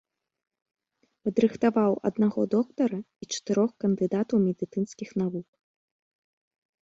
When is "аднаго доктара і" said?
2.09-3.29